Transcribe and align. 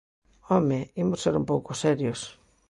¡Home, 0.49 0.79
imos 1.03 1.21
ser 1.23 1.35
un 1.41 1.45
pouco 1.51 1.71
serios! 1.83 2.19